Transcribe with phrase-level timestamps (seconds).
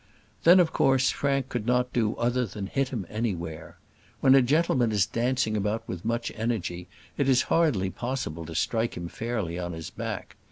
[0.45, 3.77] Then of course Frank could not do other than hit him anywhere.
[4.19, 6.87] When a gentleman is dancing about with much energy
[7.19, 10.37] it is hardly possible to strike him fairly on his back.